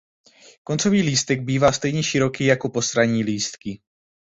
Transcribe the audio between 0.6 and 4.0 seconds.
Koncový lístek bývá stejně široký jako postranní lístky.